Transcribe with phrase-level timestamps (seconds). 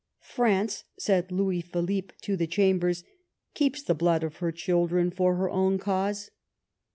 [0.33, 5.35] "France/* said Louis Philippe to the Chambers, *' keeps the blood of her children for
[5.35, 6.31] her own cause.'